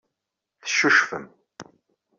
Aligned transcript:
Teccucfem. 0.63 1.25